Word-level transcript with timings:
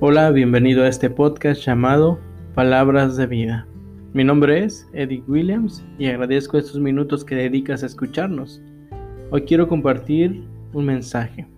Hola, 0.00 0.30
bienvenido 0.30 0.84
a 0.84 0.88
este 0.88 1.10
podcast 1.10 1.60
llamado 1.60 2.20
Palabras 2.54 3.16
de 3.16 3.26
Vida. 3.26 3.66
Mi 4.12 4.22
nombre 4.22 4.62
es 4.62 4.88
Eddie 4.92 5.24
Williams 5.26 5.84
y 5.98 6.06
agradezco 6.06 6.56
estos 6.56 6.78
minutos 6.78 7.24
que 7.24 7.34
dedicas 7.34 7.82
a 7.82 7.86
escucharnos. 7.86 8.62
Hoy 9.32 9.42
quiero 9.42 9.66
compartir 9.66 10.44
un 10.72 10.84
mensaje 10.84 11.48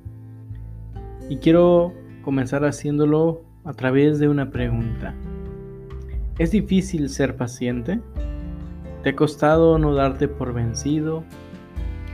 y 1.29 1.37
quiero 1.37 1.93
comenzar 2.23 2.65
haciéndolo 2.65 3.45
a 3.65 3.75
través 3.75 4.19
de 4.19 4.29
una 4.29 4.51
pregunta. 4.51 5.15
¿Es 6.39 6.51
difícil 6.51 7.11
ser 7.11 7.37
paciente? 7.37 8.01
¿Te 9.03 9.11
ha 9.11 9.17
costado 9.17 9.79
no 9.79 9.95
darte 9.95 10.29
por 10.29 10.55
vencido? 10.55 11.25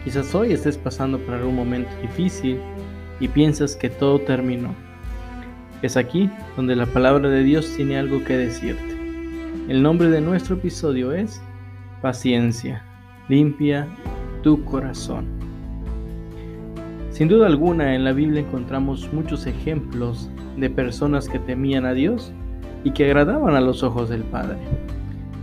Quizás 0.02 0.34
hoy 0.34 0.52
estés 0.52 0.76
pasando 0.76 1.20
por 1.20 1.34
algún 1.34 1.54
momento 1.54 1.90
difícil 2.02 2.58
y 3.20 3.28
piensas 3.28 3.76
que 3.76 3.90
todo 3.90 4.18
terminó 4.22 4.85
es 5.82 5.96
aquí 5.96 6.30
donde 6.56 6.76
la 6.76 6.86
palabra 6.86 7.28
de 7.28 7.42
Dios 7.42 7.72
tiene 7.76 7.98
algo 7.98 8.22
que 8.24 8.36
decirte. 8.36 8.96
El 9.68 9.82
nombre 9.82 10.08
de 10.08 10.20
nuestro 10.20 10.56
episodio 10.56 11.12
es 11.12 11.40
Paciencia, 12.02 12.82
limpia 13.28 13.86
tu 14.42 14.64
corazón. 14.64 15.26
Sin 17.10 17.28
duda 17.28 17.46
alguna 17.46 17.94
en 17.94 18.04
la 18.04 18.12
Biblia 18.12 18.42
encontramos 18.42 19.12
muchos 19.12 19.46
ejemplos 19.46 20.30
de 20.56 20.70
personas 20.70 21.28
que 21.28 21.38
temían 21.38 21.84
a 21.84 21.94
Dios 21.94 22.32
y 22.84 22.92
que 22.92 23.06
agradaban 23.06 23.54
a 23.56 23.60
los 23.60 23.82
ojos 23.82 24.08
del 24.08 24.22
Padre. 24.22 24.58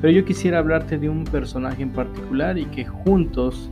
Pero 0.02 0.14
yo 0.14 0.26
quisiera 0.26 0.60
hablarte 0.60 0.98
de 0.98 1.10
un 1.10 1.24
personaje 1.24 1.82
en 1.82 1.92
particular 1.92 2.58
y 2.58 2.66
que 2.66 2.86
juntos 2.86 3.70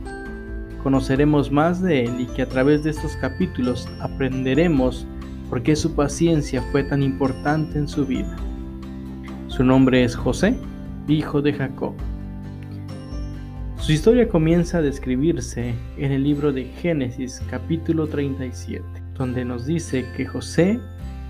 conoceremos 0.82 1.50
más 1.50 1.80
de 1.80 2.04
él 2.04 2.20
y 2.20 2.26
que 2.26 2.42
a 2.42 2.48
través 2.48 2.82
de 2.82 2.90
estos 2.90 3.16
capítulos 3.16 3.88
aprenderemos 4.00 5.06
por 5.52 5.62
qué 5.62 5.76
su 5.76 5.94
paciencia 5.94 6.62
fue 6.72 6.82
tan 6.82 7.02
importante 7.02 7.76
en 7.78 7.86
su 7.86 8.06
vida. 8.06 8.38
Su 9.48 9.62
nombre 9.62 10.02
es 10.02 10.16
José, 10.16 10.56
hijo 11.08 11.42
de 11.42 11.52
Jacob. 11.52 11.92
Su 13.76 13.92
historia 13.92 14.30
comienza 14.30 14.78
a 14.78 14.80
describirse 14.80 15.74
en 15.98 16.10
el 16.10 16.24
libro 16.24 16.54
de 16.54 16.64
Génesis 16.64 17.42
capítulo 17.50 18.06
37, 18.06 18.82
donde 19.12 19.44
nos 19.44 19.66
dice 19.66 20.06
que 20.16 20.24
José 20.24 20.80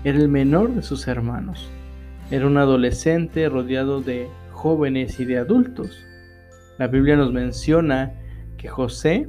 era 0.05 0.17
el 0.17 0.29
menor 0.29 0.73
de 0.73 0.83
sus 0.83 1.05
hermanos. 1.09 1.69
Era 2.31 2.47
un 2.47 2.55
adolescente 2.55 3.49
rodeado 3.49 3.99
de 3.99 4.29
jóvenes 4.51 5.19
y 5.19 5.25
de 5.25 5.37
adultos. 5.37 6.01
La 6.77 6.87
Biblia 6.87 7.17
nos 7.17 7.33
menciona 7.33 8.13
que 8.55 8.69
José 8.69 9.27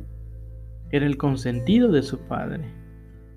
era 0.91 1.05
el 1.05 1.17
consentido 1.17 1.91
de 1.91 2.05
su 2.05 2.17
padre 2.21 2.84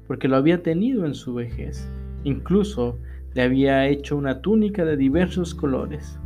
porque 0.07 0.27
lo 0.27 0.37
había 0.37 0.63
tenido 0.63 1.05
en 1.05 1.13
su 1.13 1.33
vejez. 1.33 1.87
Incluso 2.23 2.97
le 3.33 3.43
había 3.43 3.87
hecho 3.87 4.17
una 4.17 4.41
túnica 4.41 4.85
de 4.85 4.97
diversos 4.97 5.53
colores. 5.53 6.19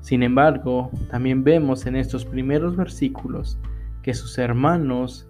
Sin 0.00 0.22
embargo, 0.22 0.90
también 1.10 1.44
vemos 1.44 1.86
en 1.86 1.96
estos 1.96 2.24
primeros 2.24 2.76
versículos 2.76 3.58
que 4.02 4.14
sus 4.14 4.38
hermanos 4.38 5.28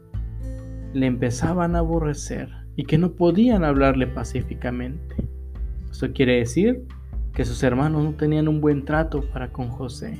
le 0.92 1.06
empezaban 1.06 1.74
a 1.74 1.80
aborrecer 1.80 2.48
y 2.76 2.84
que 2.84 2.98
no 2.98 3.12
podían 3.12 3.64
hablarle 3.64 4.06
pacíficamente. 4.06 5.16
Esto 5.90 6.12
quiere 6.12 6.36
decir 6.36 6.84
que 7.32 7.44
sus 7.44 7.62
hermanos 7.62 8.04
no 8.04 8.12
tenían 8.12 8.46
un 8.46 8.60
buen 8.60 8.84
trato 8.84 9.22
para 9.32 9.50
con 9.50 9.68
José. 9.68 10.16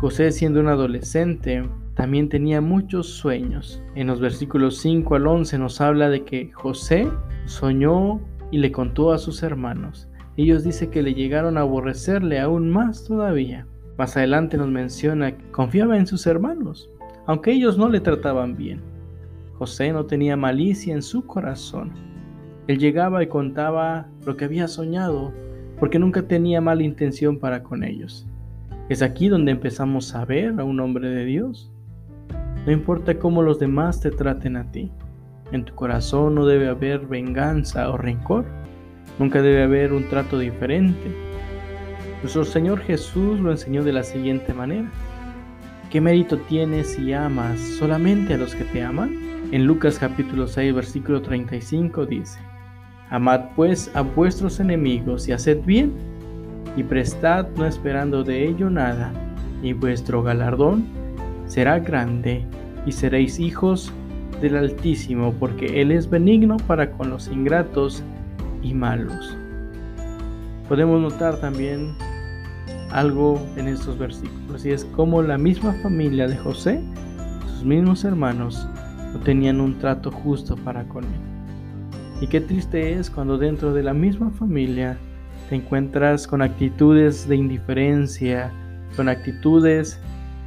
José 0.00 0.32
siendo 0.32 0.60
un 0.60 0.68
adolescente 0.68 1.64
también 1.94 2.28
tenía 2.28 2.60
muchos 2.60 3.08
sueños. 3.08 3.82
En 3.94 4.08
los 4.08 4.20
versículos 4.20 4.78
5 4.78 5.14
al 5.14 5.26
11 5.26 5.58
nos 5.58 5.80
habla 5.80 6.08
de 6.08 6.24
que 6.24 6.50
José 6.52 7.08
soñó 7.44 8.20
y 8.50 8.58
le 8.58 8.72
contó 8.72 9.12
a 9.12 9.18
sus 9.18 9.42
hermanos. 9.42 10.08
Ellos 10.36 10.64
dicen 10.64 10.90
que 10.90 11.02
le 11.02 11.14
llegaron 11.14 11.56
a 11.56 11.60
aborrecerle 11.60 12.40
aún 12.40 12.70
más 12.70 13.04
todavía. 13.04 13.66
Más 13.96 14.16
adelante 14.16 14.56
nos 14.56 14.68
menciona 14.68 15.36
que 15.36 15.50
confiaba 15.52 15.96
en 15.96 16.08
sus 16.08 16.26
hermanos, 16.26 16.90
aunque 17.26 17.52
ellos 17.52 17.78
no 17.78 17.88
le 17.88 18.00
trataban 18.00 18.56
bien. 18.56 18.80
José 19.58 19.92
no 19.92 20.06
tenía 20.06 20.36
malicia 20.36 20.92
en 20.92 21.02
su 21.02 21.24
corazón. 21.24 21.92
Él 22.66 22.78
llegaba 22.78 23.22
y 23.22 23.28
contaba 23.28 24.08
lo 24.26 24.36
que 24.36 24.46
había 24.46 24.66
soñado, 24.66 25.32
porque 25.78 26.00
nunca 26.00 26.22
tenía 26.22 26.60
mala 26.60 26.82
intención 26.82 27.38
para 27.38 27.62
con 27.62 27.84
ellos. 27.84 28.26
Es 28.88 29.00
aquí 29.00 29.28
donde 29.28 29.52
empezamos 29.52 30.12
a 30.16 30.24
ver 30.24 30.58
a 30.58 30.64
un 30.64 30.80
hombre 30.80 31.08
de 31.08 31.24
Dios 31.24 31.70
no 32.66 32.72
importa 32.72 33.18
cómo 33.18 33.42
los 33.42 33.58
demás 33.58 34.00
te 34.00 34.10
traten 34.10 34.56
a 34.56 34.70
ti. 34.70 34.90
En 35.52 35.64
tu 35.64 35.74
corazón 35.74 36.34
no 36.34 36.46
debe 36.46 36.68
haber 36.68 37.06
venganza 37.06 37.90
o 37.90 37.98
rencor. 37.98 38.46
Nunca 39.18 39.42
debe 39.42 39.62
haber 39.62 39.92
un 39.92 40.08
trato 40.08 40.38
diferente. 40.38 41.14
Nuestro 42.22 42.44
Señor 42.44 42.80
Jesús 42.80 43.38
lo 43.38 43.50
enseñó 43.50 43.84
de 43.84 43.92
la 43.92 44.02
siguiente 44.02 44.54
manera. 44.54 44.90
¿Qué 45.90 46.00
mérito 46.00 46.38
tienes 46.38 46.94
si 46.94 47.12
amas 47.12 47.60
solamente 47.60 48.34
a 48.34 48.38
los 48.38 48.54
que 48.54 48.64
te 48.64 48.82
aman? 48.82 49.14
En 49.52 49.66
Lucas 49.66 49.98
capítulo 49.98 50.46
6 50.46 50.74
versículo 50.74 51.20
35 51.20 52.06
dice, 52.06 52.40
Amad 53.10 53.50
pues 53.54 53.94
a 53.94 54.00
vuestros 54.00 54.58
enemigos 54.58 55.28
y 55.28 55.32
haced 55.32 55.58
bien, 55.64 55.92
y 56.76 56.82
prestad 56.82 57.46
no 57.56 57.66
esperando 57.66 58.24
de 58.24 58.48
ello 58.48 58.70
nada, 58.70 59.12
y 59.62 59.74
vuestro 59.74 60.22
galardón 60.22 61.03
será 61.54 61.78
grande 61.78 62.44
y 62.84 62.90
seréis 62.90 63.38
hijos 63.38 63.92
del 64.40 64.56
Altísimo, 64.56 65.32
porque 65.38 65.80
Él 65.80 65.92
es 65.92 66.10
benigno 66.10 66.56
para 66.66 66.90
con 66.90 67.10
los 67.10 67.28
ingratos 67.28 68.02
y 68.60 68.74
malos. 68.74 69.36
Podemos 70.68 71.00
notar 71.00 71.36
también 71.36 71.94
algo 72.90 73.40
en 73.56 73.68
estos 73.68 73.96
versículos, 73.96 74.66
y 74.66 74.72
es 74.72 74.84
como 74.96 75.22
la 75.22 75.38
misma 75.38 75.72
familia 75.74 76.26
de 76.26 76.36
José, 76.36 76.80
sus 77.46 77.64
mismos 77.64 78.04
hermanos, 78.04 78.68
no 79.12 79.20
tenían 79.20 79.60
un 79.60 79.78
trato 79.78 80.10
justo 80.10 80.56
para 80.56 80.82
con 80.88 81.04
él. 81.04 82.20
Y 82.20 82.26
qué 82.26 82.40
triste 82.40 82.94
es 82.94 83.08
cuando 83.08 83.38
dentro 83.38 83.72
de 83.72 83.84
la 83.84 83.94
misma 83.94 84.30
familia 84.30 84.98
te 85.48 85.54
encuentras 85.54 86.26
con 86.26 86.42
actitudes 86.42 87.28
de 87.28 87.36
indiferencia, 87.36 88.50
con 88.96 89.08
actitudes 89.08 90.00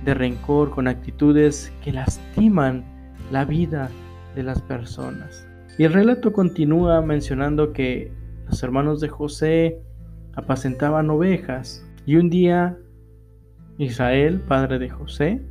de 0.06 0.14
rencor, 0.14 0.70
con 0.72 0.88
actitudes 0.88 1.72
que 1.84 1.92
lastiman 1.92 2.84
la 3.32 3.46
vida 3.46 3.90
de 4.36 4.44
las 4.44 4.62
personas. 4.62 5.48
Y 5.78 5.84
el 5.84 5.94
relato 5.94 6.34
continúa 6.34 7.02
mencionando 7.02 7.74
que 7.74 8.12
los 8.48 8.62
hermanos 8.64 9.00
de 9.00 9.10
José 9.10 9.82
apacentaban 10.36 11.10
ovejas 11.10 11.86
y 12.06 12.16
un 12.16 12.30
día 12.30 12.78
Israel, 13.78 14.40
padre 14.48 14.80
de 14.80 14.90
José, 14.90 15.42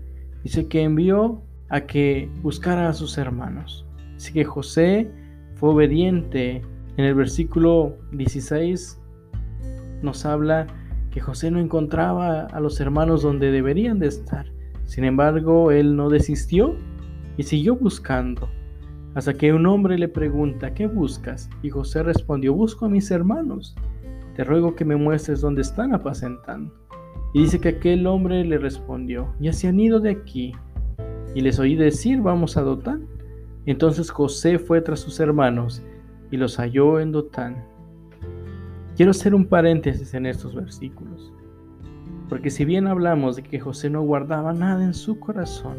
dice 0.43 0.69
que 0.69 0.83
envió 0.83 1.43
a 1.69 1.83
que 1.83 2.29
buscara 2.43 2.89
a 2.89 2.93
sus 2.93 3.19
hermanos. 3.19 3.87
Así 4.17 4.33
que 4.33 4.45
José 4.45 5.11
fue 5.55 5.71
obediente. 5.71 6.63
En 6.97 7.05
el 7.05 7.15
versículo 7.15 7.97
16 8.13 8.99
nos 10.03 10.25
habla 10.25 10.67
que 11.17 11.23
José 11.23 11.51
no 11.51 11.59
encontraba 11.59 12.41
a 12.43 12.61
los 12.61 12.79
hermanos 12.79 13.23
donde 13.23 13.51
deberían 13.51 13.99
de 13.99 14.07
estar. 14.07 14.53
Sin 14.85 15.03
embargo, 15.03 15.71
él 15.71 15.97
no 15.97 16.11
desistió 16.11 16.77
y 17.39 17.45
siguió 17.45 17.75
buscando, 17.75 18.51
hasta 19.15 19.33
que 19.33 19.55
un 19.55 19.65
hombre 19.65 19.97
le 19.99 20.09
pregunta, 20.09 20.75
¿qué 20.75 20.87
buscas? 20.87 21.49
Y 21.63 21.71
José 21.71 22.03
respondió, 22.03 22.53
busco 22.53 22.85
a 22.85 22.91
mis 22.91 23.11
hermanos. 23.11 23.75
Te 24.35 24.45
ruego 24.45 24.75
que 24.75 24.85
me 24.85 24.97
muestres 24.97 25.41
dónde 25.41 25.63
están 25.63 25.95
apacentando. 25.95 26.75
Y 27.33 27.45
dice 27.45 27.61
que 27.61 27.71
aquel 27.71 28.07
hombre 28.07 28.45
le 28.45 28.59
respondió, 28.59 29.33
ya 29.41 29.55
se 29.55 29.69
han 29.69 29.81
ido 29.81 30.01
de 30.01 30.11
aquí. 30.11 30.53
Y 31.35 31.41
les 31.41 31.59
oí 31.59 31.77
decir, 31.77 32.21
vamos 32.21 32.59
a 32.59 32.61
Dotán. 32.61 33.07
Entonces 33.65 34.11
José 34.11 34.59
fue 34.59 34.83
tras 34.83 35.01
sus 35.01 35.19
hermanos 35.19 35.83
y 36.31 36.37
los 36.37 36.59
halló 36.59 37.01
en 37.01 37.11
Dotán. 37.11 37.65
Quiero 38.97 39.11
hacer 39.11 39.35
un 39.35 39.45
paréntesis 39.45 40.15
en 40.15 40.25
estos 40.25 40.55
versículos, 40.55 41.31
porque 42.31 42.49
si 42.49 42.65
bien 42.65 42.87
hablamos 42.87 43.37
de 43.37 43.43
que 43.43 43.61
José 43.61 43.91
no 43.91 44.01
guardaba 44.01 44.55
nada 44.55 44.83
en 44.83 44.95
su 44.95 45.21
corazón, 45.21 45.77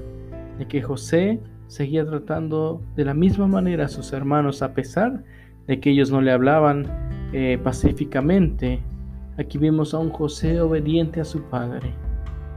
de 0.59 0.67
que 0.67 0.83
José 0.83 1.41
seguía 1.65 2.05
tratando 2.05 2.79
de 2.95 3.05
la 3.05 3.15
misma 3.15 3.47
manera 3.47 3.85
a 3.85 3.89
sus 3.89 4.13
hermanos 4.13 4.61
a 4.61 4.75
pesar 4.75 5.23
de 5.65 5.79
que 5.79 5.89
ellos 5.89 6.11
no 6.11 6.21
le 6.21 6.31
hablaban 6.31 6.85
eh, 7.33 7.59
pacíficamente, 7.63 8.81
aquí 9.39 9.57
vemos 9.57 9.95
a 9.95 9.97
un 9.97 10.11
José 10.11 10.61
obediente 10.61 11.19
a 11.19 11.25
su 11.25 11.41
padre. 11.41 11.95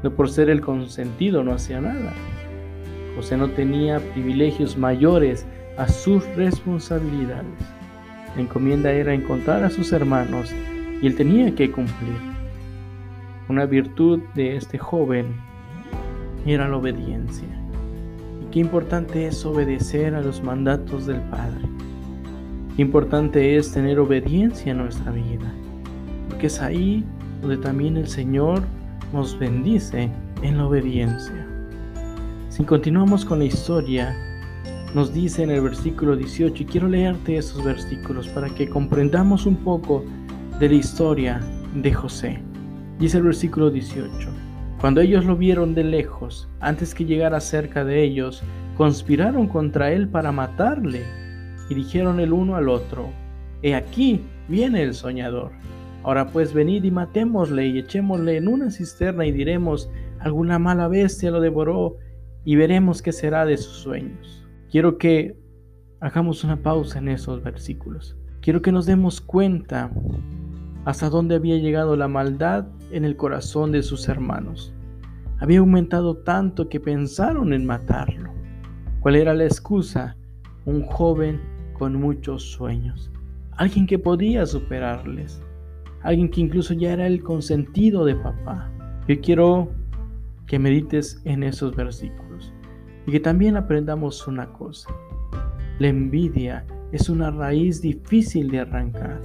No 0.03 0.15
por 0.15 0.29
ser 0.29 0.51
el 0.51 0.61
consentido 0.61 1.43
no 1.43 1.53
hacía 1.53 1.81
nada. 1.81 2.13
José 3.17 3.39
no 3.39 3.49
tenía 3.49 3.99
privilegios 4.13 4.77
mayores 4.77 5.47
a 5.79 5.89
sus 5.89 6.27
responsabilidades. 6.37 7.80
La 8.37 8.43
encomienda 8.43 8.93
era 8.93 9.13
encontrar 9.13 9.65
a 9.65 9.71
sus 9.71 9.93
hermanos 9.93 10.55
y 11.03 11.07
él 11.07 11.17
tenía 11.17 11.55
que 11.55 11.71
cumplir. 11.71 12.17
Una 13.49 13.67
virtud 13.67 14.21
de 14.35 14.57
este 14.57 14.79
joven 14.79 15.35
era 16.47 16.69
la 16.69 16.77
obediencia. 16.77 17.49
Y 18.43 18.51
qué 18.53 18.61
importante 18.61 19.27
es 19.27 19.45
obedecer 19.45 20.15
a 20.15 20.21
los 20.21 20.43
mandatos 20.43 21.07
del 21.07 21.21
Padre. 21.23 21.69
Qué 22.77 22.83
importante 22.83 23.57
es 23.57 23.73
tener 23.73 23.99
obediencia 23.99 24.73
en 24.73 24.79
nuestra 24.79 25.11
vida, 25.11 25.53
porque 26.29 26.47
es 26.47 26.61
ahí 26.61 27.05
donde 27.43 27.57
también 27.57 27.97
el 27.97 28.07
Señor 28.07 28.63
nos 29.13 29.39
bendice 29.39 30.09
en 30.43 30.57
la 30.57 30.67
obediencia. 30.67 31.47
Si 32.49 32.65
continuamos 32.65 33.25
con 33.25 33.41
la 33.41 33.47
historia, 33.47 34.15
nos 34.95 35.15
dice 35.15 35.43
en 35.43 35.51
el 35.51 35.61
versículo 35.61 36.17
18, 36.17 36.63
y 36.63 36.67
quiero 36.67 36.89
leerte 36.89 37.37
esos 37.37 37.65
versículos 37.65 38.29
para 38.29 38.49
que 38.49 38.69
comprendamos 38.69 39.47
un 39.47 39.57
poco 39.57 40.05
de 40.59 40.69
la 40.69 40.75
historia 40.75 41.41
de 41.75 41.93
José. 41.93 42.41
Dice 42.99 43.19
el 43.19 43.25
versículo 43.25 43.71
18, 43.71 44.11
cuando 44.81 45.01
ellos 45.01 45.25
lo 45.25 45.37
vieron 45.37 45.75
de 45.75 45.85
lejos, 45.85 46.49
antes 46.61 46.95
que 46.95 47.05
llegara 47.05 47.41
cerca 47.41 47.85
de 47.85 48.03
ellos, 48.03 48.43
conspiraron 48.77 49.47
contra 49.47 49.93
él 49.93 50.09
para 50.09 50.33
matarle, 50.33 51.05
y 51.69 51.75
dijeron 51.75 52.19
el 52.19 52.33
uno 52.33 52.57
al 52.57 52.69
otro, 52.69 53.11
He 53.63 53.75
aquí 53.75 54.25
viene 54.49 54.83
el 54.83 54.95
soñador. 54.95 55.53
Ahora 56.03 56.29
pues 56.29 56.55
venid 56.55 56.83
y 56.85 56.91
matémosle 56.91 57.67
y 57.67 57.79
echémosle 57.79 58.39
en 58.39 58.49
una 58.49 58.71
cisterna 58.71 59.27
y 59.27 59.33
diremos, 59.33 59.91
alguna 60.19 60.59
mala 60.59 60.89
bestia 60.89 61.31
lo 61.31 61.41
devoró 61.41 61.99
y 62.45 62.57
veremos 62.57 63.03
qué 63.03 63.13
será 63.13 63.45
de 63.45 63.59
sus 63.59 63.77
sueños. 63.77 64.40
Quiero 64.71 64.99
que 64.99 65.37
hagamos 65.99 66.45
una 66.45 66.63
pausa 66.63 67.01
en 67.01 67.09
esos 67.09 67.43
versículos. 67.43 68.17
Quiero 68.41 68.63
que 68.63 68.71
nos 68.71 68.87
demos 68.87 69.21
cuenta 69.21 69.91
hasta 70.85 71.11
dónde 71.11 71.35
había 71.35 71.57
llegado 71.57 71.97
la 71.97 72.07
maldad 72.07 72.69
en 72.93 73.05
el 73.05 73.17
corazón 73.17 73.73
de 73.73 73.83
sus 73.83 74.09
hermanos. 74.09 74.73
Había 75.41 75.59
aumentado 75.59 76.19
tanto 76.19 76.69
que 76.69 76.79
pensaron 76.79 77.53
en 77.53 77.67
matarlo. 77.67 78.31
¿Cuál 79.01 79.17
era 79.17 79.35
la 79.35 79.43
excusa? 79.43 80.17
Un 80.65 80.83
joven 80.87 81.41
con 81.73 81.97
muchos 81.97 82.53
sueños. 82.53 83.11
Alguien 83.57 83.89
que 83.89 83.99
podía 83.99 84.47
superarles. 84.47 85.43
Alguien 86.03 86.31
que 86.31 86.43
incluso 86.43 86.75
ya 86.75 86.93
era 86.93 87.09
el 87.09 87.25
consentido 87.25 88.05
de 88.05 88.15
papá. 88.15 88.71
Yo 89.09 89.21
quiero 89.21 89.73
que 90.47 90.61
medites 90.61 91.21
en 91.25 91.43
esos 91.43 91.75
versículos 91.75 92.30
y 93.11 93.13
que 93.13 93.19
también 93.19 93.57
aprendamos 93.57 94.29
una 94.29 94.53
cosa. 94.53 94.89
La 95.81 95.89
envidia 95.89 96.65
es 96.93 97.09
una 97.09 97.33
raíz 97.33 97.83
difícil 97.83 98.53
de 98.53 98.61
arrancar. 98.61 99.21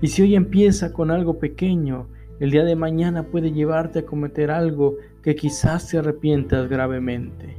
Y 0.00 0.06
si 0.06 0.22
hoy 0.22 0.36
empieza 0.36 0.92
con 0.92 1.10
algo 1.10 1.40
pequeño, 1.40 2.06
el 2.38 2.52
día 2.52 2.62
de 2.62 2.76
mañana 2.76 3.24
puede 3.24 3.50
llevarte 3.50 3.98
a 3.98 4.06
cometer 4.06 4.52
algo 4.52 4.94
que 5.24 5.34
quizás 5.34 5.88
te 5.88 5.98
arrepientas 5.98 6.68
gravemente. 6.68 7.56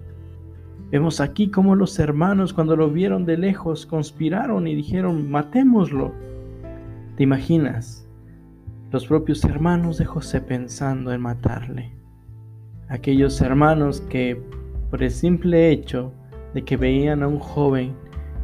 Vemos 0.90 1.20
aquí 1.20 1.52
cómo 1.52 1.76
los 1.76 2.00
hermanos 2.00 2.54
cuando 2.54 2.78
lo 2.78 2.90
vieron 2.90 3.26
de 3.26 3.36
lejos 3.36 3.86
conspiraron 3.86 4.68
y 4.68 4.74
dijeron, 4.74 5.30
matémoslo. 5.30 6.14
¿Te 7.18 7.24
imaginas? 7.24 8.08
Los 8.90 9.06
propios 9.06 9.44
hermanos 9.44 9.98
de 9.98 10.06
José 10.06 10.40
pensando 10.40 11.12
en 11.12 11.20
matarle. 11.20 11.92
Aquellos 12.88 13.42
hermanos 13.42 14.00
que 14.00 14.42
por 14.90 15.04
el 15.04 15.12
simple 15.12 15.72
hecho 15.72 16.14
de 16.54 16.64
que 16.64 16.78
veían 16.78 17.24
a 17.24 17.28
un 17.28 17.40
joven 17.40 17.94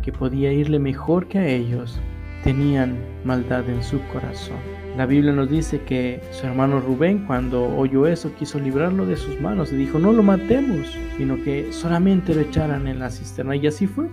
que 0.01 0.11
podía 0.11 0.51
irle 0.51 0.79
mejor 0.79 1.27
que 1.27 1.39
a 1.39 1.47
ellos, 1.47 1.99
tenían 2.43 2.97
maldad 3.23 3.67
en 3.69 3.81
su 3.81 3.99
corazón. 4.11 4.57
La 4.97 5.05
Biblia 5.05 5.31
nos 5.31 5.49
dice 5.49 5.81
que 5.81 6.21
su 6.31 6.45
hermano 6.45 6.79
Rubén 6.79 7.25
cuando 7.25 7.65
oyó 7.77 8.05
eso 8.05 8.31
quiso 8.37 8.59
librarlo 8.59 9.05
de 9.05 9.15
sus 9.15 9.39
manos 9.41 9.71
y 9.71 9.77
dijo 9.77 9.97
no 9.97 10.11
lo 10.11 10.21
matemos, 10.21 10.95
sino 11.17 11.41
que 11.41 11.71
solamente 11.71 12.35
lo 12.35 12.41
echaran 12.41 12.87
en 12.87 12.99
la 12.99 13.09
cisterna 13.09 13.55
y 13.55 13.65
así 13.65 13.87
fue. 13.87 14.09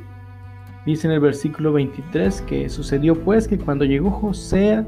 Dice 0.87 1.09
en 1.09 1.13
el 1.13 1.21
versículo 1.21 1.73
23 1.73 2.41
que 2.43 2.69
sucedió 2.71 3.15
pues 3.15 3.47
que 3.47 3.59
cuando 3.59 3.85
llegó 3.85 4.11
José 4.11 4.83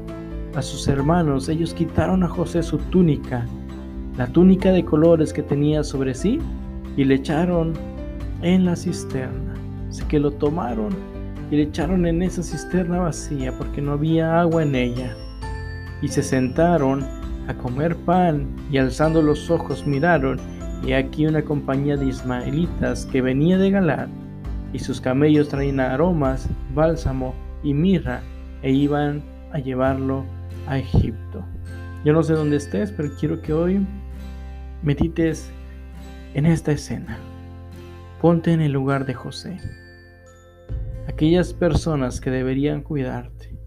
a 0.55 0.61
sus 0.61 0.87
hermanos, 0.87 1.49
ellos 1.49 1.73
quitaron 1.73 2.23
a 2.23 2.29
José 2.29 2.63
su 2.63 2.77
túnica, 2.77 3.45
la 4.17 4.27
túnica 4.27 4.71
de 4.71 4.85
colores 4.85 5.33
que 5.33 5.43
tenía 5.43 5.83
sobre 5.83 6.15
sí, 6.15 6.39
y 6.97 7.03
le 7.03 7.15
echaron 7.15 7.73
en 8.41 8.65
la 8.65 8.75
cisterna. 8.75 9.55
Así 9.89 10.03
que 10.05 10.19
lo 10.19 10.31
tomaron 10.31 10.95
y 11.51 11.57
le 11.57 11.63
echaron 11.63 12.05
en 12.05 12.21
esa 12.21 12.43
cisterna 12.43 12.99
vacía 12.99 13.55
porque 13.57 13.81
no 13.81 13.93
había 13.93 14.39
agua 14.39 14.63
en 14.63 14.75
ella. 14.75 15.15
Y 16.01 16.07
se 16.07 16.23
sentaron 16.23 17.03
a 17.47 17.53
comer 17.53 17.95
pan 17.95 18.47
y 18.71 18.77
alzando 18.77 19.21
los 19.21 19.49
ojos 19.49 19.85
miraron 19.85 20.39
y 20.85 20.93
aquí 20.93 21.25
una 21.25 21.41
compañía 21.43 21.95
de 21.95 22.07
ismaelitas 22.07 23.05
que 23.05 23.21
venía 23.21 23.57
de 23.57 23.71
Galar 23.71 24.09
y 24.73 24.79
sus 24.79 24.99
camellos 24.99 25.49
traían 25.49 25.79
aromas, 25.79 26.49
bálsamo 26.73 27.33
y 27.63 27.73
mirra 27.73 28.21
e 28.63 28.71
iban 28.71 29.23
a 29.53 29.59
llevarlo 29.59 30.25
a 30.67 30.79
Egipto. 30.79 31.45
Yo 32.03 32.11
no 32.11 32.23
sé 32.23 32.33
dónde 32.33 32.57
estés, 32.57 32.91
pero 32.91 33.09
quiero 33.17 33.41
que 33.41 33.53
hoy 33.53 33.85
medites 34.81 35.52
en 36.33 36.45
esta 36.45 36.71
escena. 36.71 37.17
Ponte 38.21 38.53
en 38.53 38.61
el 38.61 38.71
lugar 38.71 39.05
de 39.05 39.13
José 39.13 39.59
aquellas 41.07 41.53
personas 41.53 42.21
que 42.21 42.31
deberían 42.31 42.81
cuidarte, 42.81 43.57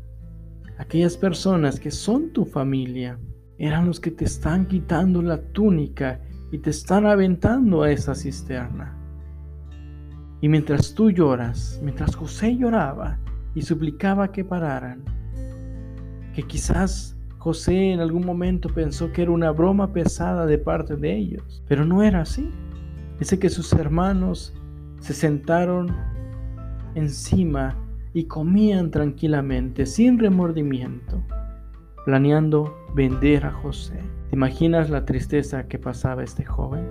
aquellas 0.79 1.17
personas 1.17 1.79
que 1.79 1.91
son 1.91 2.33
tu 2.33 2.45
familia, 2.45 3.19
eran 3.59 3.87
los 3.87 4.01
que 4.01 4.11
te 4.11 4.25
están 4.25 4.67
quitando 4.67 5.23
la 5.23 5.41
túnica 5.53 6.21
y 6.53 6.59
te 6.59 6.71
están 6.71 7.07
aventando 7.07 7.83
a 7.83 7.91
esa 7.91 8.15
cisterna. 8.15 8.95
Y 10.41 10.49
mientras 10.49 10.95
tú 10.95 11.11
lloras, 11.11 11.81
mientras 11.83 12.15
José 12.15 12.57
lloraba 12.57 13.19
y 13.55 13.63
suplicaba 13.63 14.33
que 14.33 14.45
pararan, 14.45 15.03
que 16.35 16.43
quizás 16.43 17.16
José 17.47 17.93
en 17.93 18.01
algún 18.01 18.27
momento 18.27 18.69
pensó 18.69 19.13
que 19.13 19.23
era 19.23 19.31
una 19.31 19.53
broma 19.53 19.93
pesada 19.93 20.47
de 20.47 20.59
parte 20.59 20.97
de 20.97 21.17
ellos, 21.17 21.63
pero 21.69 21.85
no 21.85 22.03
era 22.03 22.23
así. 22.23 22.51
Dice 23.21 23.39
que 23.39 23.51
sus 23.51 23.73
hermanos 23.73 24.53
se 24.99 25.15
sentaron 25.15 25.95
encima 26.97 27.77
y 28.13 28.25
comían 28.25 28.91
tranquilamente, 28.91 29.87
sin 29.87 30.19
remordimiento, 30.19 31.23
planeando 32.05 32.77
vender 32.97 33.47
a 33.47 33.53
José. 33.53 34.01
¿Te 34.29 34.35
imaginas 34.35 34.91
la 34.91 35.05
tristeza 35.05 35.69
que 35.69 35.79
pasaba 35.79 36.25
este 36.25 36.45
joven? 36.45 36.85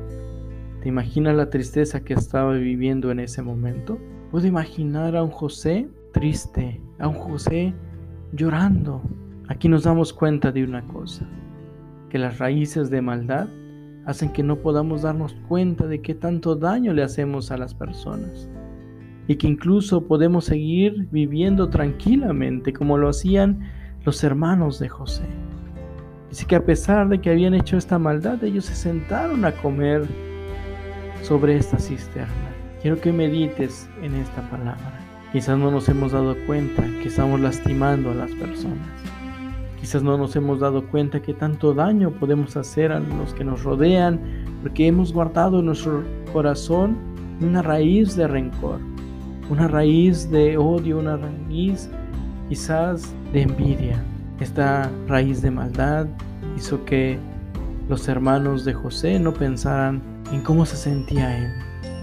¿Te 0.82 0.88
imaginas 0.88 1.36
la 1.36 1.50
tristeza 1.50 2.00
que 2.06 2.14
estaba 2.14 2.54
viviendo 2.54 3.12
en 3.12 3.20
ese 3.20 3.42
momento? 3.42 4.00
Puedo 4.32 4.48
imaginar 4.48 5.18
a 5.18 5.24
un 5.24 5.32
José 5.32 5.90
triste, 6.14 6.80
a 6.98 7.10
un 7.10 7.16
José 7.16 7.74
llorando. 8.32 9.02
Aquí 9.48 9.70
nos 9.70 9.84
damos 9.84 10.12
cuenta 10.12 10.52
de 10.52 10.64
una 10.64 10.82
cosa, 10.88 11.26
que 12.10 12.18
las 12.18 12.40
raíces 12.40 12.90
de 12.90 13.02
maldad 13.02 13.48
hacen 14.06 14.32
que 14.32 14.44
no 14.44 14.58
podamos 14.58 15.04
darnos 15.04 15.36
cuenta 15.48 15.88
de 15.88 16.02
qué 16.02 16.16
tanto 16.16 16.56
daño 16.56 16.94
le 16.94 17.04
hacemos 17.04 17.52
a 17.52 17.58
las 17.58 17.74
personas 17.74 18.50
y 19.28 19.36
que 19.36 19.48
incluso 19.48 20.08
podemos 20.08 20.46
seguir 20.46 21.08
viviendo 21.12 21.70
tranquilamente 21.70 22.74
como 22.74 22.98
lo 22.98 23.10
hacían 23.10 23.70
los 24.04 24.24
hermanos 24.24 24.80
de 24.80 24.90
José. 24.90 25.24
Dice 26.30 26.46
que 26.46 26.56
a 26.56 26.66
pesar 26.66 27.10
de 27.10 27.22
que 27.22 27.30
habían 27.30 27.54
hecho 27.54 27.78
esta 27.78 27.98
maldad, 27.98 28.44
ellos 28.44 28.66
se 28.66 28.76
sentaron 28.76 29.46
a 29.46 29.52
comer 29.52 30.06
sobre 31.22 31.58
esta 31.58 31.80
cisterna. 31.80 32.52
Quiero 32.82 33.00
que 33.00 33.12
medites 33.12 33.90
en 34.04 34.16
esta 34.16 34.48
palabra. 34.50 35.00
Quizás 35.32 35.58
no 35.58 35.72
nos 35.72 35.90
hemos 35.90 36.12
dado 36.12 36.36
cuenta 36.46 36.84
que 37.02 37.08
estamos 37.08 37.40
lastimando 37.40 38.12
a 38.12 38.16
las 38.16 38.32
personas. 38.32 38.88
Quizás 39.80 40.04
no 40.04 40.18
nos 40.18 40.36
hemos 40.36 40.60
dado 40.60 40.88
cuenta 40.88 41.22
que 41.22 41.34
tanto 41.34 41.74
daño 41.74 42.12
podemos 42.12 42.58
hacer 42.58 42.92
a 42.92 43.00
los 43.00 43.34
que 43.34 43.44
nos 43.44 43.64
rodean 43.64 44.20
porque 44.62 44.88
hemos 44.88 45.14
guardado 45.14 45.60
en 45.60 45.68
nuestro 45.68 46.04
corazón 46.34 46.98
una 47.42 47.62
raíz 47.62 48.16
de 48.16 48.28
rencor 48.28 48.80
una 49.50 49.68
raíz 49.68 50.30
de 50.30 50.58
odio, 50.58 51.00
una 51.00 51.18
raíz 51.18 51.90
quizás 52.50 53.14
de 53.32 53.44
envidia. 53.44 54.04
Esta 54.40 54.90
raíz 55.08 55.42
de 55.42 55.52
maldad 55.52 56.08
hizo 56.58 56.84
que 56.86 57.18
los 57.88 58.08
hermanos 58.08 58.66
de 58.66 58.74
José 58.74 59.20
no 59.20 59.34
pensaran 59.34 60.02
en 60.32 60.42
cómo 60.42 60.66
se 60.66 60.76
sentía 60.76 61.38
él. 61.38 61.52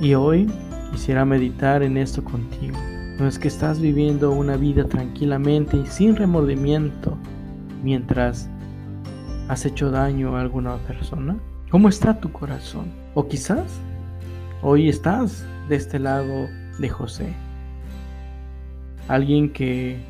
Y 0.00 0.14
hoy 0.14 0.50
quisiera 0.92 1.24
meditar 1.24 1.82
en 1.82 1.96
esto 1.96 2.22
contigo. 2.22 2.78
No 3.18 3.26
es 3.26 3.38
que 3.38 3.48
estás 3.48 3.80
viviendo 3.80 4.30
una 4.30 4.56
vida 4.56 4.84
tranquilamente 4.84 5.76
y 5.76 5.86
sin 5.86 6.16
remordimiento 6.16 7.18
mientras 7.82 8.48
has 9.48 9.66
hecho 9.66 9.90
daño 9.90 10.36
a 10.36 10.40
alguna 10.40 10.76
persona. 10.78 11.36
¿Cómo 11.70 11.88
está 11.88 12.20
tu 12.20 12.30
corazón? 12.32 12.86
O 13.14 13.28
quizás 13.28 13.80
hoy 14.62 14.88
estás 14.88 15.46
de 15.68 15.76
este 15.76 15.98
lado 15.98 16.48
de 16.78 16.88
José. 16.88 17.34
Alguien 19.08 19.52
que 19.52 20.00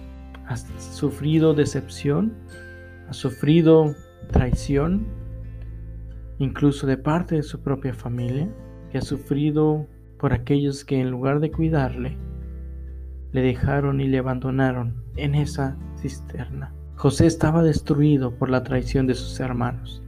ha 0.46 0.56
sufrido 0.56 1.54
decepción, 1.54 2.34
ha 3.08 3.12
sufrido 3.12 3.94
traición, 4.30 5.06
incluso 6.38 6.86
de 6.86 6.96
parte 6.96 7.36
de 7.36 7.42
su 7.42 7.60
propia 7.60 7.94
familia, 7.94 8.48
que 8.90 8.98
ha 8.98 9.02
sufrido 9.02 9.86
por 10.18 10.32
aquellos 10.32 10.84
que 10.84 11.00
en 11.00 11.10
lugar 11.10 11.40
de 11.40 11.50
cuidarle, 11.50 12.16
le 13.32 13.40
dejaron 13.40 14.00
y 14.00 14.08
le 14.08 14.18
abandonaron 14.18 15.02
en 15.16 15.34
esa 15.34 15.76
cisterna. 15.96 16.74
José 16.96 17.26
estaba 17.26 17.62
destruido 17.62 18.36
por 18.36 18.50
la 18.50 18.62
traición 18.62 19.06
de 19.06 19.14
sus 19.14 19.40
hermanos, 19.40 20.02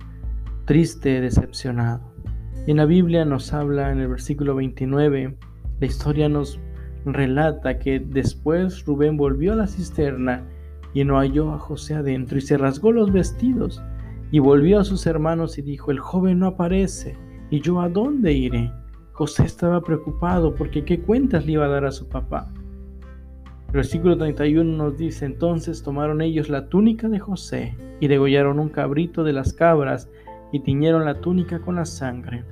triste, 0.65 1.21
decepcionado. 1.21 2.01
Y 2.67 2.71
en 2.71 2.77
la 2.77 2.87
Biblia 2.87 3.25
nos 3.25 3.53
habla 3.53 3.91
en 3.91 4.01
el 4.01 4.09
versículo 4.09 4.55
29, 4.55 5.37
la 5.81 5.87
historia 5.87 6.29
nos 6.29 6.61
relata 7.05 7.79
que 7.79 8.01
después 8.01 8.85
Rubén 8.87 9.17
volvió 9.17 9.53
a 9.53 9.57
la 9.57 9.67
cisterna 9.67 10.45
y 10.95 11.05
no 11.05 11.19
halló 11.19 11.53
a 11.53 11.59
José 11.59 11.95
adentro 11.95 12.39
y 12.39 12.41
se 12.41 12.57
rasgó 12.57 12.93
los 12.93 13.13
vestidos 13.13 13.83
y 14.31 14.39
volvió 14.39 14.81
a 14.81 14.85
sus 14.85 15.07
hermanos 15.07 15.59
y 15.59 15.63
dijo, 15.63 15.91
el 15.91 15.99
joven 15.99 16.39
no 16.39 16.47
aparece, 16.47 17.17
¿y 17.51 17.61
yo 17.61 17.81
a 17.81 17.89
dónde 17.89 18.33
iré? 18.33 18.73
José 19.13 19.45
estaba 19.45 19.81
preocupado 19.81 20.55
porque 20.55 20.85
qué 20.85 21.01
cuentas 21.01 21.47
le 21.47 21.53
iba 21.53 21.67
a 21.67 21.69
dar 21.69 21.85
a 21.85 21.93
su 21.93 22.09
papá. 22.09 22.53
Versículo 23.75 24.17
31 24.17 24.77
nos 24.77 24.97
dice, 24.97 25.27
entonces 25.27 25.83
tomaron 25.83 26.23
ellos 26.23 26.49
la 26.49 26.69
túnica 26.69 27.09
de 27.09 27.19
José 27.19 27.77
y 27.99 28.07
degollaron 28.07 28.61
un 28.61 28.69
cabrito 28.69 29.25
de 29.25 29.33
las 29.33 29.53
cabras 29.53 30.09
y 30.53 30.61
tiñeron 30.61 31.05
la 31.05 31.21
túnica 31.21 31.59
con 31.59 31.75
la 31.75 31.85
sangre. 31.85 32.45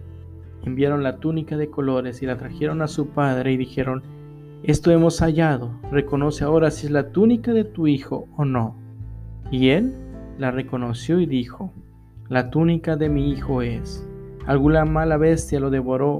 Enviaron 0.65 1.05
la 1.05 1.19
túnica 1.19 1.57
de 1.57 1.71
colores 1.71 2.23
y 2.23 2.27
la 2.27 2.39
trajeron 2.39 2.83
a 2.83 2.89
su 2.89 3.11
padre 3.11 3.53
y 3.53 3.57
dijeron, 3.57 4.03
esto 4.65 4.91
hemos 4.91 5.21
hallado, 5.21 5.71
reconoce 5.93 6.43
ahora 6.43 6.73
si 6.73 6.87
es 6.87 6.93
la 6.93 7.13
túnica 7.13 7.53
de 7.53 7.63
tu 7.63 7.87
hijo 7.87 8.27
o 8.37 8.45
no. 8.45 8.75
Y 9.53 9.69
él 9.69 9.95
la 10.39 10.51
reconoció 10.51 11.21
y 11.21 11.27
dijo, 11.27 11.73
la 12.31 12.51
túnica 12.51 12.97
de 12.97 13.09
mi 13.09 13.31
hijo 13.31 13.63
es. 13.63 14.05
Alguna 14.45 14.85
mala 14.85 15.19
bestia 15.19 15.61
lo 15.61 15.71
devoró, 15.71 16.19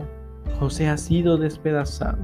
José 0.61 0.87
ha 0.87 0.97
sido 0.97 1.39
despedazado. 1.39 2.19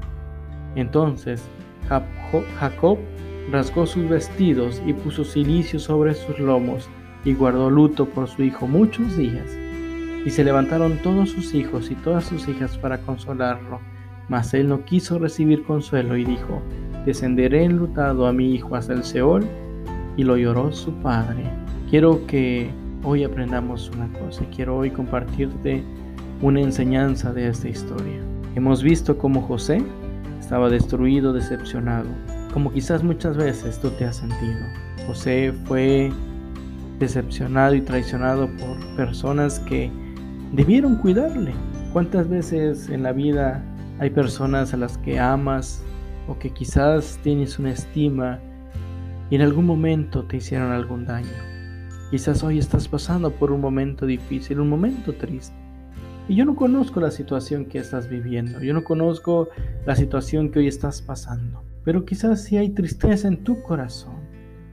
Entonces 0.76 1.42
Jacob 1.88 2.98
rasgó 3.50 3.86
sus 3.86 4.08
vestidos 4.08 4.82
y 4.86 4.92
puso 4.92 5.24
silicio 5.24 5.78
sobre 5.78 6.14
sus 6.14 6.38
lomos 6.38 6.88
y 7.24 7.34
guardó 7.34 7.70
luto 7.70 8.06
por 8.06 8.28
su 8.28 8.42
hijo 8.42 8.66
muchos 8.66 9.16
días. 9.16 9.56
Y 10.24 10.30
se 10.30 10.44
levantaron 10.44 10.98
todos 10.98 11.30
sus 11.30 11.54
hijos 11.54 11.90
y 11.90 11.94
todas 11.94 12.24
sus 12.24 12.48
hijas 12.48 12.76
para 12.76 12.98
consolarlo 12.98 13.80
mas 14.28 14.52
él 14.54 14.68
no 14.68 14.84
quiso 14.84 15.18
recibir 15.18 15.64
consuelo 15.64 16.16
y 16.16 16.24
dijo, 16.24 16.60
descenderé 17.04 17.64
enlutado 17.64 18.26
a 18.26 18.32
mi 18.32 18.54
hijo 18.54 18.76
hasta 18.76 18.92
el 18.92 19.02
Seol, 19.02 19.44
y 20.16 20.24
lo 20.24 20.36
lloró 20.36 20.72
su 20.72 20.92
padre. 20.94 21.44
Quiero 21.88 22.26
que 22.26 22.70
hoy 23.04 23.24
aprendamos 23.24 23.90
una 23.90 24.08
cosa, 24.18 24.44
quiero 24.54 24.76
hoy 24.76 24.90
compartirte 24.90 25.82
una 26.42 26.60
enseñanza 26.60 27.32
de 27.32 27.48
esta 27.48 27.68
historia. 27.68 28.20
Hemos 28.54 28.82
visto 28.82 29.16
cómo 29.16 29.40
José 29.42 29.82
estaba 30.40 30.68
destruido, 30.68 31.32
decepcionado, 31.32 32.08
como 32.52 32.72
quizás 32.72 33.02
muchas 33.02 33.36
veces 33.36 33.78
tú 33.80 33.90
te 33.90 34.04
has 34.04 34.16
sentido. 34.16 34.58
José 35.06 35.52
fue 35.64 36.10
decepcionado 36.98 37.74
y 37.74 37.80
traicionado 37.80 38.48
por 38.56 38.96
personas 38.96 39.60
que 39.60 39.90
debieron 40.52 40.96
cuidarle. 40.96 41.52
¿Cuántas 41.92 42.28
veces 42.28 42.88
en 42.88 43.02
la 43.02 43.12
vida 43.12 43.64
hay 43.98 44.10
personas 44.10 44.74
a 44.74 44.76
las 44.76 44.98
que 44.98 45.18
amas 45.18 45.82
o 46.28 46.38
que 46.38 46.50
quizás 46.50 47.18
tienes 47.22 47.58
una 47.58 47.72
estima 47.72 48.38
y 49.30 49.36
en 49.36 49.42
algún 49.42 49.66
momento 49.66 50.24
te 50.24 50.36
hicieron 50.38 50.72
algún 50.72 51.04
daño. 51.04 51.28
Quizás 52.10 52.42
hoy 52.42 52.58
estás 52.58 52.88
pasando 52.88 53.30
por 53.30 53.52
un 53.52 53.60
momento 53.60 54.06
difícil, 54.06 54.60
un 54.60 54.68
momento 54.68 55.14
triste. 55.14 55.56
Y 56.28 56.34
yo 56.34 56.44
no 56.44 56.54
conozco 56.54 57.00
la 57.00 57.10
situación 57.10 57.64
que 57.64 57.78
estás 57.78 58.08
viviendo, 58.08 58.60
yo 58.60 58.74
no 58.74 58.84
conozco 58.84 59.48
la 59.86 59.96
situación 59.96 60.50
que 60.50 60.58
hoy 60.58 60.68
estás 60.68 61.00
pasando, 61.00 61.62
pero 61.84 62.04
quizás 62.04 62.44
sí 62.44 62.58
hay 62.58 62.68
tristeza 62.68 63.28
en 63.28 63.42
tu 63.44 63.62
corazón, 63.62 64.16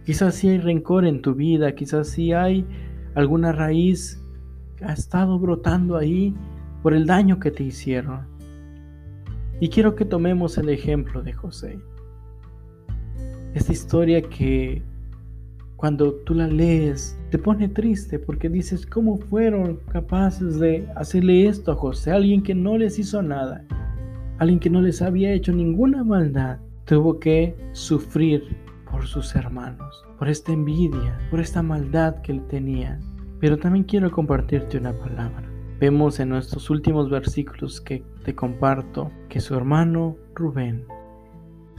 quizás 0.06 0.36
sí 0.36 0.50
hay 0.50 0.60
rencor 0.60 1.06
en 1.06 1.22
tu 1.22 1.34
vida, 1.34 1.74
quizás 1.74 2.10
sí 2.10 2.34
hay 2.34 2.66
alguna 3.16 3.54
raíz 3.54 4.22
que 4.76 4.84
ha 4.84 4.92
estado 4.92 5.40
brotando 5.40 5.96
ahí 5.96 6.36
por 6.84 6.94
el 6.94 7.06
daño 7.06 7.40
que 7.40 7.52
te 7.52 7.64
hicieron. 7.64 8.28
Y 9.62 9.70
quiero 9.70 9.96
que 9.96 10.04
tomemos 10.04 10.58
el 10.58 10.68
ejemplo 10.68 11.24
de 11.24 11.32
José. 11.32 11.80
Esta 13.54 13.72
historia 13.72 14.22
que 14.22 14.84
cuando 15.76 16.14
tú 16.14 16.34
la 16.34 16.48
lees 16.48 17.18
te 17.30 17.38
pone 17.38 17.68
triste 17.68 18.18
porque 18.20 18.50
dices, 18.50 18.86
¿cómo 18.86 19.18
fueron 19.18 19.80
capaces 19.92 20.60
de 20.60 20.88
hacerle 20.96 21.48
esto 21.48 21.72
a 21.72 21.76
José? 21.76 22.12
Alguien 22.12 22.44
que 22.44 22.56
no 22.56 22.78
les 22.78 22.98
hizo 22.98 23.22
nada, 23.22 23.66
alguien 24.40 24.60
que 24.60 24.70
no 24.70 24.82
les 24.82 25.02
había 25.02 25.34
hecho 25.34 25.52
ninguna 25.52 26.04
maldad, 26.04 26.60
tuvo 26.86 27.20
que 27.20 27.56
sufrir 27.74 28.44
por 28.90 29.06
sus 29.06 29.36
hermanos, 29.36 30.06
por 30.18 30.30
esta 30.30 30.54
envidia, 30.54 31.18
por 31.30 31.40
esta 31.40 31.62
maldad 31.62 32.22
que 32.22 32.32
él 32.32 32.42
tenía. 32.48 33.00
Pero 33.40 33.58
también 33.58 33.84
quiero 33.84 34.10
compartirte 34.12 34.78
una 34.78 34.94
palabra. 34.94 35.44
Vemos 35.80 36.20
en 36.22 36.30
nuestros 36.30 36.70
últimos 36.70 37.10
versículos 37.10 37.82
que 37.82 38.04
te 38.24 38.34
comparto 38.34 39.12
que 39.28 39.42
su 39.42 39.56
hermano 39.56 40.16
Rubén 40.34 40.86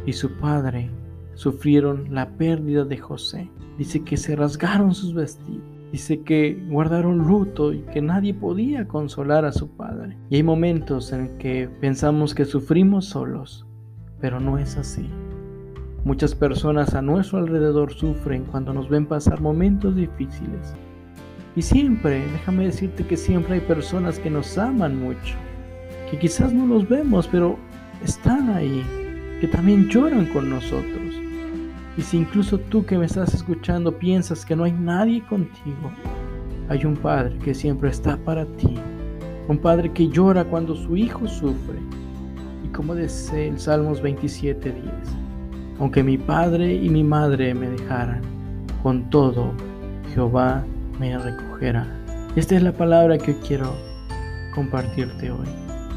y 0.04 0.12
su 0.12 0.30
padre 0.38 0.90
sufrieron 1.36 2.12
la 2.12 2.30
pérdida 2.30 2.84
de 2.84 2.98
José. 2.98 3.48
Dice 3.78 4.02
que 4.02 4.16
se 4.16 4.34
rasgaron 4.34 4.92
sus 4.92 5.14
vestidos. 5.14 5.62
Dice 5.92 6.22
que 6.22 6.60
guardaron 6.68 7.18
luto 7.18 7.72
y 7.72 7.82
que 7.92 8.02
nadie 8.02 8.34
podía 8.34 8.88
consolar 8.88 9.44
a 9.44 9.52
su 9.52 9.70
padre. 9.76 10.18
Y 10.28 10.36
hay 10.36 10.42
momentos 10.42 11.12
en 11.12 11.38
que 11.38 11.70
pensamos 11.80 12.34
que 12.34 12.44
sufrimos 12.44 13.04
solos, 13.04 13.64
pero 14.20 14.40
no 14.40 14.58
es 14.58 14.76
así. 14.76 15.08
Muchas 16.04 16.34
personas 16.34 16.94
a 16.94 17.02
nuestro 17.02 17.38
alrededor 17.38 17.92
sufren 17.92 18.44
cuando 18.46 18.72
nos 18.72 18.88
ven 18.88 19.06
pasar 19.06 19.40
momentos 19.40 19.94
difíciles 19.94 20.74
y 21.56 21.62
siempre, 21.62 22.22
déjame 22.32 22.66
decirte 22.66 23.06
que 23.06 23.16
siempre 23.16 23.54
hay 23.54 23.60
personas 23.60 24.18
que 24.18 24.28
nos 24.28 24.58
aman 24.58 25.00
mucho, 25.00 25.36
que 26.10 26.18
quizás 26.18 26.52
no 26.52 26.66
los 26.66 26.86
vemos, 26.86 27.26
pero 27.28 27.56
están 28.04 28.50
ahí, 28.50 28.84
que 29.40 29.48
también 29.48 29.88
lloran 29.88 30.26
con 30.26 30.50
nosotros. 30.50 31.15
Y 31.96 32.02
si 32.02 32.18
incluso 32.18 32.58
tú 32.58 32.84
que 32.84 32.98
me 32.98 33.06
estás 33.06 33.32
escuchando 33.32 33.98
piensas 33.98 34.44
que 34.44 34.54
no 34.54 34.64
hay 34.64 34.72
nadie 34.72 35.22
contigo, 35.26 35.90
hay 36.68 36.84
un 36.84 36.96
Padre 36.96 37.38
que 37.38 37.54
siempre 37.54 37.88
está 37.88 38.16
para 38.18 38.44
ti, 38.44 38.74
un 39.48 39.58
Padre 39.58 39.92
que 39.92 40.08
llora 40.08 40.44
cuando 40.44 40.74
su 40.74 40.96
Hijo 40.96 41.26
sufre. 41.26 41.78
Y 42.64 42.68
como 42.68 42.94
dice 42.94 43.48
el 43.48 43.58
Salmos 43.58 44.02
27.10, 44.02 44.82
aunque 45.78 46.02
mi 46.02 46.18
Padre 46.18 46.74
y 46.74 46.88
mi 46.90 47.02
Madre 47.02 47.54
me 47.54 47.68
dejaran, 47.68 48.20
con 48.82 49.08
todo 49.10 49.52
Jehová 50.12 50.64
me 50.98 51.16
recogerá. 51.16 51.86
Esta 52.36 52.56
es 52.56 52.62
la 52.62 52.72
palabra 52.72 53.16
que 53.16 53.38
quiero 53.40 53.72
compartirte 54.54 55.30
hoy. 55.30 55.46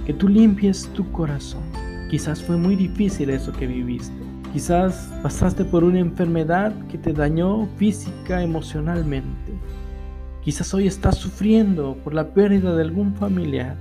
Que 0.06 0.14
tú 0.14 0.28
limpies 0.28 0.90
tu 0.94 1.10
corazón. 1.12 1.64
Quizás 2.10 2.42
fue 2.42 2.58
muy 2.58 2.76
difícil 2.76 3.30
eso 3.30 3.52
que 3.52 3.68
viviste. 3.68 4.29
Quizás 4.54 5.14
pasaste 5.22 5.64
por 5.64 5.84
una 5.84 6.00
enfermedad 6.00 6.74
que 6.88 6.98
te 6.98 7.14
dañó 7.14 7.68
física, 7.78 8.42
emocionalmente. 8.42 9.54
Quizás 10.42 10.74
hoy 10.74 10.88
estás 10.88 11.18
sufriendo 11.18 11.96
por 12.04 12.16
la 12.16 12.34
pérdida 12.34 12.76
de 12.76 12.82
algún 12.82 13.14
familiar. 13.14 13.78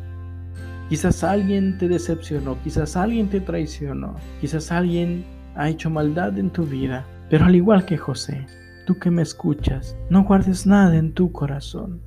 Quizás 0.91 1.25
alguien 1.25 1.79
te 1.79 1.89
decepcionó, 1.89 2.59
quizás 2.63 2.97
alguien 2.97 3.31
te 3.31 3.41
traicionó, 3.41 4.17
quizás 4.43 4.71
alguien 4.71 5.25
ha 5.55 5.71
hecho 5.71 5.89
maldad 5.89 6.39
en 6.39 6.51
tu 6.51 6.65
vida. 6.65 7.07
Pero 7.31 7.47
al 7.47 7.57
igual 7.57 7.87
que 7.87 7.97
José, 7.97 8.47
tú 8.87 8.99
que 8.99 9.11
me 9.11 9.23
escuchas, 9.23 9.97
no 10.11 10.25
guardes 10.25 10.67
nada 10.67 10.97
en 10.97 11.13
tu 11.15 11.33
corazón. 11.33 12.03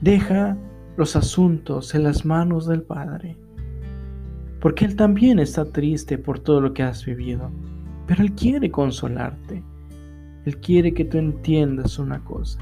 Deja 0.00 0.56
los 0.96 1.14
asuntos 1.14 1.94
en 1.94 2.04
las 2.04 2.24
manos 2.24 2.66
del 2.66 2.82
Padre, 2.82 3.36
porque 4.64 4.86
Él 4.86 4.96
también 4.96 5.38
está 5.38 5.66
triste 5.66 6.16
por 6.16 6.38
todo 6.38 6.62
lo 6.62 6.72
que 6.72 6.82
has 6.82 7.04
vivido, 7.04 7.50
pero 8.06 8.22
Él 8.22 8.32
quiere 8.32 8.70
consolarte. 8.70 9.62
Él 10.46 10.58
quiere 10.58 10.94
que 10.94 11.04
tú 11.04 11.18
entiendas 11.18 11.98
una 11.98 12.24
cosa, 12.24 12.60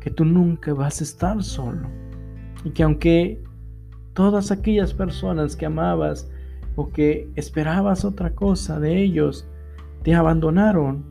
que 0.00 0.10
tú 0.10 0.24
nunca 0.24 0.74
vas 0.74 1.00
a 1.00 1.04
estar 1.04 1.44
solo 1.44 1.86
y 2.64 2.70
que 2.70 2.82
aunque 2.82 3.44
todas 4.12 4.50
aquellas 4.50 4.92
personas 4.92 5.54
que 5.54 5.66
amabas 5.66 6.28
o 6.74 6.90
que 6.90 7.30
esperabas 7.36 8.04
otra 8.04 8.34
cosa 8.34 8.80
de 8.80 9.00
ellos 9.00 9.48
te 10.02 10.16
abandonaron, 10.16 11.04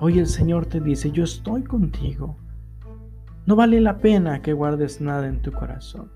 Hoy 0.00 0.18
el 0.18 0.26
Señor 0.26 0.66
te 0.66 0.80
dice, 0.80 1.12
yo 1.12 1.22
estoy 1.22 1.62
contigo. 1.62 2.36
No 3.46 3.54
vale 3.54 3.80
la 3.80 3.98
pena 3.98 4.42
que 4.42 4.52
guardes 4.52 5.00
nada 5.00 5.28
en 5.28 5.40
tu 5.40 5.52
corazón. 5.52 6.10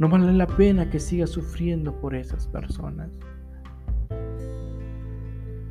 No 0.00 0.08
vale 0.08 0.32
la 0.32 0.46
pena 0.46 0.88
que 0.88 0.98
sigas 0.98 1.28
sufriendo 1.28 1.92
por 2.00 2.14
esas 2.14 2.46
personas. 2.46 3.10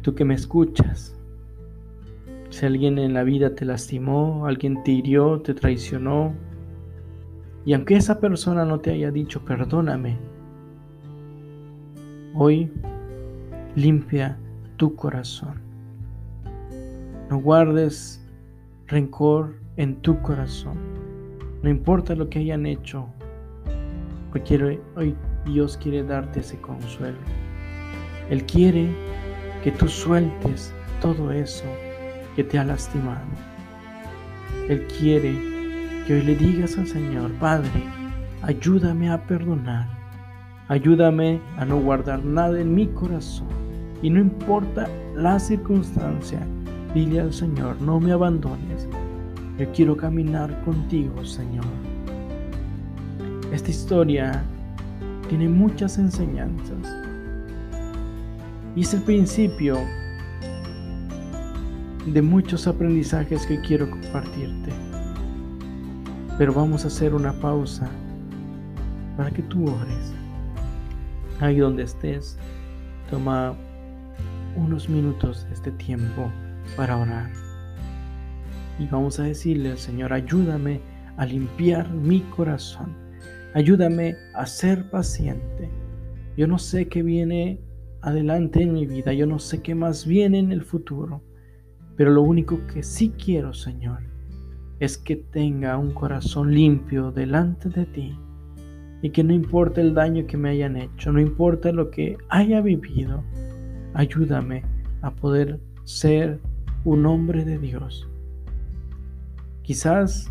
Tú 0.03 0.13
que 0.13 0.24
me 0.24 0.36
escuchas, 0.36 1.19
si 2.51 2.63
alguien 2.63 3.00
en 3.00 3.15
la 3.15 3.24
vida 3.24 3.55
te 3.55 3.65
lastimó, 3.65 4.45
alguien 4.45 4.83
te 4.83 4.91
hirió, 4.91 5.41
te 5.41 5.55
traicionó, 5.55 6.36
y 7.65 7.74
aunque 7.74 7.95
esa 7.95 8.19
persona 8.19 8.65
no 8.65 8.79
te 8.79 8.91
haya 8.91 9.09
dicho 9.09 9.43
perdóname, 9.43 10.19
hoy 12.36 12.71
limpia 13.75 14.38
tu 14.77 14.93
corazón. 14.95 15.59
No 17.31 17.39
guardes 17.39 18.24
rencor 18.86 19.55
en 19.75 19.95
tu 20.03 20.21
corazón. 20.21 20.77
No 21.63 21.69
importa 21.71 22.13
lo 22.13 22.29
que 22.29 22.38
hayan 22.38 22.67
hecho. 22.67 23.09
Hoy, 24.31 24.79
hoy 24.95 25.15
Dios 25.45 25.75
quiere 25.77 26.03
darte 26.03 26.41
ese 26.41 26.59
consuelo. 26.62 27.17
Él 28.29 28.45
quiere 28.45 28.89
que 29.63 29.71
tú 29.71 29.88
sueltes 29.88 30.71
todo 31.01 31.31
eso 31.31 31.65
que 32.36 32.43
te 32.43 32.59
ha 32.59 32.63
lastimado. 32.63 33.25
Él 34.67 34.86
quiere 35.00 35.33
que 36.05 36.13
hoy 36.13 36.21
le 36.21 36.36
digas 36.36 36.77
al 36.77 36.86
Señor, 36.86 37.31
Padre, 37.39 37.83
ayúdame 38.43 39.09
a 39.09 39.25
perdonar. 39.25 39.88
Ayúdame 40.67 41.41
a 41.57 41.65
no 41.65 41.79
guardar 41.79 42.24
nada 42.24 42.62
en 42.62 42.75
mi 42.75 42.86
corazón. 42.88 43.48
Y 44.03 44.12
no 44.12 44.19
importa 44.19 44.88
la 45.15 45.39
circunstancia, 45.39 46.39
dile 46.93 47.21
al 47.21 47.33
Señor, 47.33 47.81
no 47.81 48.00
me 48.00 48.12
abandones. 48.12 48.88
Yo 49.57 49.65
quiero 49.74 49.98
caminar 49.98 50.63
contigo, 50.63 51.25
Señor. 51.25 51.65
Esta 53.51 53.71
historia 53.71 54.43
tiene 55.27 55.49
muchas 55.49 55.97
enseñanzas. 55.97 56.77
Y 58.75 58.81
es 58.81 58.93
el 58.93 59.01
principio 59.01 59.77
de 62.05 62.21
muchos 62.21 62.67
aprendizajes 62.67 63.47
que 63.47 63.59
quiero 63.61 63.89
compartirte. 63.89 64.71
Pero 66.37 66.53
vamos 66.53 66.83
a 66.83 66.87
hacer 66.87 67.15
una 67.15 67.33
pausa 67.33 67.89
para 69.17 69.31
que 69.31 69.41
tú 69.41 69.63
ores. 69.67 70.13
Ahí 71.39 71.57
donde 71.57 71.83
estés, 71.83 72.37
toma 73.09 73.55
unos 74.55 74.87
minutos 74.87 75.45
de 75.47 75.55
este 75.55 75.71
tiempo 75.71 76.31
para 76.77 76.97
orar. 76.97 77.31
Y 78.77 78.85
vamos 78.85 79.19
a 79.19 79.23
decirle 79.23 79.71
al 79.71 79.79
Señor, 79.79 80.13
ayúdame 80.13 80.81
a 81.17 81.25
limpiar 81.25 81.89
mi 81.89 82.21
corazón. 82.21 83.08
Ayúdame 83.53 84.15
a 84.35 84.45
ser 84.45 84.89
paciente. 84.89 85.69
Yo 86.37 86.45
no 86.47 86.59
sé 86.59 86.87
qué 86.87 87.01
viene 87.01 87.59
adelante 88.01 88.61
en 88.61 88.73
mi 88.73 88.85
vida. 88.85 89.11
Yo 89.13 89.25
no 89.25 89.39
sé 89.39 89.61
qué 89.61 89.73
más 89.73 90.05
viene 90.05 90.39
en 90.39 90.51
el 90.51 90.61
futuro. 90.61 91.21
Pero 91.95 92.11
lo 92.11 92.21
único 92.21 92.59
que 92.67 92.83
sí 92.83 93.11
quiero, 93.17 93.53
Señor, 93.53 93.99
es 94.79 94.97
que 94.97 95.15
tenga 95.15 95.77
un 95.77 95.91
corazón 95.91 96.53
limpio 96.53 97.11
delante 97.11 97.69
de 97.69 97.85
ti. 97.85 98.17
Y 99.01 99.09
que 99.09 99.23
no 99.23 99.33
importa 99.33 99.81
el 99.81 99.93
daño 99.93 100.27
que 100.27 100.37
me 100.37 100.49
hayan 100.49 100.77
hecho, 100.77 101.11
no 101.11 101.19
importa 101.19 101.71
lo 101.71 101.89
que 101.89 102.17
haya 102.29 102.61
vivido, 102.61 103.23
ayúdame 103.93 104.63
a 105.01 105.11
poder 105.11 105.59
ser 105.85 106.39
un 106.83 107.05
hombre 107.05 107.45
de 107.45 107.57
Dios. 107.57 108.07
Quizás 109.63 110.29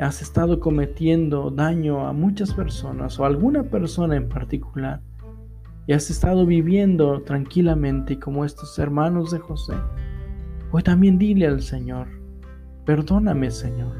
has 0.00 0.22
estado 0.22 0.60
cometiendo 0.60 1.50
daño 1.50 2.06
a 2.06 2.14
muchas 2.14 2.54
personas 2.54 3.18
o 3.18 3.24
a 3.24 3.26
alguna 3.26 3.64
persona 3.64 4.16
en 4.16 4.28
particular 4.30 5.02
y 5.86 5.92
has 5.92 6.08
estado 6.08 6.46
viviendo 6.46 7.20
tranquilamente 7.22 8.18
como 8.18 8.46
estos 8.46 8.78
hermanos 8.78 9.30
de 9.30 9.40
José, 9.40 9.74
hoy 10.72 10.82
también 10.82 11.18
dile 11.18 11.46
al 11.46 11.60
Señor, 11.60 12.06
perdóname 12.86 13.50
Señor, 13.50 13.96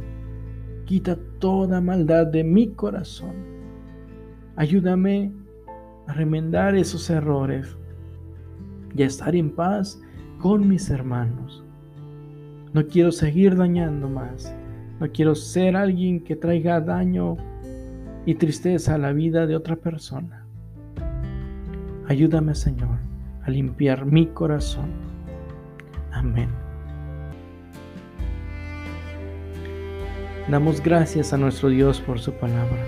quita 0.86 1.18
toda 1.38 1.82
maldad 1.82 2.28
de 2.28 2.44
mi 2.44 2.68
corazón, 2.68 3.34
ayúdame 4.56 5.32
a 6.06 6.14
remendar 6.14 6.76
esos 6.76 7.10
errores 7.10 7.76
y 8.94 9.02
a 9.02 9.06
estar 9.06 9.36
en 9.36 9.50
paz 9.50 10.00
con 10.38 10.66
mis 10.66 10.88
hermanos. 10.88 11.62
No 12.72 12.86
quiero 12.86 13.12
seguir 13.12 13.56
dañando 13.56 14.08
más. 14.08 14.54
No 15.00 15.10
quiero 15.10 15.34
ser 15.34 15.76
alguien 15.76 16.22
que 16.22 16.36
traiga 16.36 16.78
daño 16.78 17.38
y 18.26 18.34
tristeza 18.34 18.94
a 18.94 18.98
la 18.98 19.12
vida 19.12 19.46
de 19.46 19.56
otra 19.56 19.76
persona. 19.76 20.44
Ayúdame, 22.06 22.54
Señor, 22.54 22.98
a 23.42 23.50
limpiar 23.50 24.04
mi 24.04 24.26
corazón. 24.26 24.90
Amén. 26.12 26.50
Damos 30.50 30.82
gracias 30.82 31.32
a 31.32 31.38
nuestro 31.38 31.70
Dios 31.70 31.98
por 32.00 32.18
su 32.18 32.32
palabra. 32.34 32.84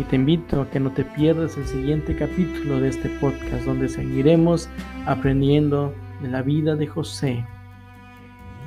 Y 0.00 0.04
te 0.04 0.16
invito 0.16 0.62
a 0.62 0.70
que 0.70 0.80
no 0.80 0.90
te 0.90 1.04
pierdas 1.04 1.56
el 1.56 1.66
siguiente 1.66 2.16
capítulo 2.16 2.80
de 2.80 2.88
este 2.88 3.08
podcast 3.20 3.64
donde 3.64 3.88
seguiremos 3.88 4.68
aprendiendo 5.06 5.94
de 6.20 6.30
la 6.30 6.42
vida 6.42 6.74
de 6.74 6.88
José 6.88 7.44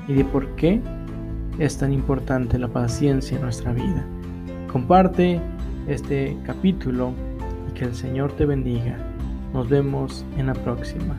y 0.08 0.14
de 0.14 0.24
por 0.24 0.56
qué 0.56 0.80
es 1.60 1.78
tan 1.78 1.94
importante 1.94 2.60
la 2.60 2.68
paciencia 2.68 3.36
en 3.36 3.44
nuestra 3.44 3.72
vida. 3.72 4.06
Comparte 4.72 5.40
este 5.88 6.38
capítulo 6.46 7.14
y 7.70 7.74
que 7.74 7.86
el 7.86 7.96
Señor 7.96 8.32
te 8.34 8.46
bendiga. 8.46 8.98
Nos 9.54 9.70
vemos 9.70 10.26
en 10.38 10.48
la 10.48 10.54
próxima. 10.54 11.16